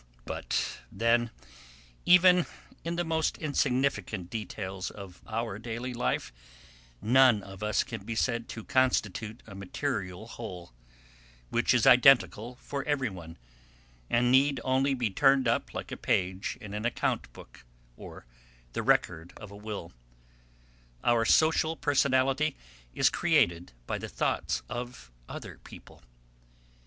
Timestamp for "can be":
7.83-8.15